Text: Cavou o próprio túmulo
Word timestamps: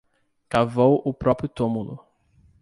Cavou 0.49 0.99
o 1.05 1.13
próprio 1.13 1.47
túmulo 1.47 2.03